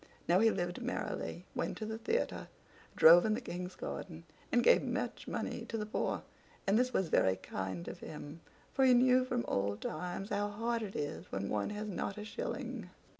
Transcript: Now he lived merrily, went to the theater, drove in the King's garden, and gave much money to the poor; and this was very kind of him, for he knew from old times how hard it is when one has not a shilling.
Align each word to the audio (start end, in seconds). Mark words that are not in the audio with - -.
Now 0.27 0.39
he 0.39 0.49
lived 0.49 0.81
merrily, 0.81 1.45
went 1.53 1.77
to 1.77 1.85
the 1.85 1.99
theater, 1.99 2.47
drove 2.95 3.23
in 3.23 3.35
the 3.35 3.39
King's 3.39 3.75
garden, 3.75 4.23
and 4.51 4.63
gave 4.63 4.81
much 4.81 5.27
money 5.27 5.63
to 5.65 5.77
the 5.77 5.85
poor; 5.85 6.23
and 6.65 6.75
this 6.79 6.91
was 6.91 7.09
very 7.09 7.35
kind 7.35 7.87
of 7.87 7.99
him, 7.99 8.41
for 8.73 8.83
he 8.83 8.95
knew 8.95 9.23
from 9.23 9.45
old 9.47 9.79
times 9.81 10.29
how 10.31 10.49
hard 10.49 10.81
it 10.81 10.95
is 10.95 11.31
when 11.31 11.49
one 11.49 11.69
has 11.69 11.87
not 11.87 12.17
a 12.17 12.25
shilling. 12.25 12.89